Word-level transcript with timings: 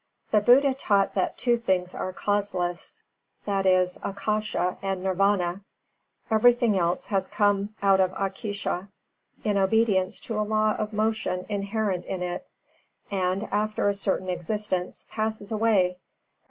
The 0.31 0.41
Buddha 0.41 0.73
taught 0.73 1.13
that 1.13 1.37
two 1.37 1.59
things 1.59 1.93
are 1.93 2.11
causeless, 2.11 3.03
viz., 3.45 3.99
Ākāsha, 4.03 4.77
and 4.81 5.05
Nirvāna. 5.05 5.61
Everything 6.31 6.73
has 6.73 7.27
come 7.31 7.75
ont 7.83 8.01
of 8.01 8.09
Ākāsha, 8.13 8.87
in 9.43 9.59
obedience 9.59 10.19
to 10.21 10.39
a 10.39 10.41
law 10.41 10.73
of 10.75 10.91
motion 10.91 11.45
inherent 11.49 12.05
in 12.05 12.23
it, 12.23 12.47
and, 13.11 13.43
after 13.51 13.89
a 13.89 13.93
certain 13.93 14.29
existence, 14.29 15.05
passes 15.11 15.51
away. 15.51 15.97